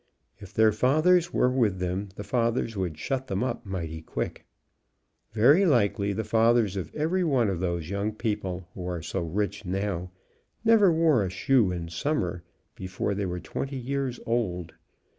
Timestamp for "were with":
1.31-1.77